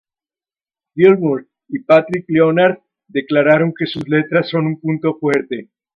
[0.95, 5.69] Gilmour y Patrick Leonard declararon que sus letras son un punto fuerte.